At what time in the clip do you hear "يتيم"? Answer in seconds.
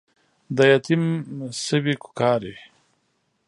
0.71-1.03